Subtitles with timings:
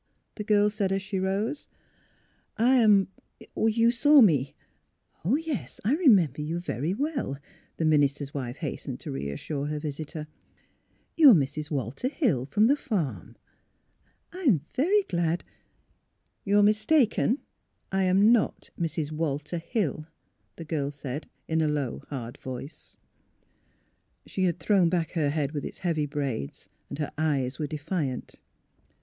[0.37, 1.67] "the girl said, as she rose.
[2.57, 3.09] ''I am—
[3.77, 4.55] you saw me
[5.23, 7.37] "''Yes, I remember you very well,"
[7.77, 10.25] the minis ter's wife hastened to reassure her visitor."
[11.17, 11.69] You are Mrs.
[11.69, 13.35] Walter Hill, from the farm.
[14.33, 15.43] I am very glad
[16.45, 17.37] ""You are mistaken.
[17.91, 19.11] I am not Mrs.
[19.11, 20.07] Walter Hill,"
[20.55, 22.97] the girl said, in a low, hard voice.
[24.25, 28.39] She had thrown back her head with its heavy braids; her eyes were defiant.